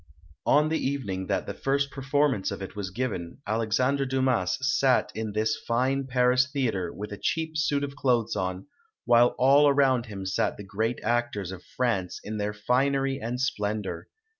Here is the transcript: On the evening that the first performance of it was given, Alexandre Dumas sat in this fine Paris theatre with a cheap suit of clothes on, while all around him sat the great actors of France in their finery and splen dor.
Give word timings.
On 0.47 0.69
the 0.69 0.79
evening 0.79 1.27
that 1.27 1.45
the 1.45 1.53
first 1.53 1.91
performance 1.91 2.49
of 2.49 2.59
it 2.59 2.75
was 2.75 2.89
given, 2.89 3.37
Alexandre 3.45 4.07
Dumas 4.07 4.57
sat 4.61 5.11
in 5.13 5.33
this 5.33 5.55
fine 5.67 6.07
Paris 6.07 6.47
theatre 6.51 6.91
with 6.91 7.11
a 7.11 7.17
cheap 7.21 7.55
suit 7.55 7.83
of 7.83 7.95
clothes 7.95 8.35
on, 8.35 8.65
while 9.05 9.35
all 9.37 9.67
around 9.69 10.07
him 10.07 10.25
sat 10.25 10.57
the 10.57 10.63
great 10.63 10.99
actors 11.03 11.51
of 11.51 11.61
France 11.63 12.19
in 12.23 12.37
their 12.37 12.51
finery 12.51 13.19
and 13.19 13.39
splen 13.39 13.83
dor. 13.83 14.07